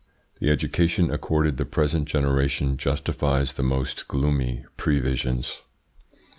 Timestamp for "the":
0.39-0.49, 1.57-1.63, 3.53-3.61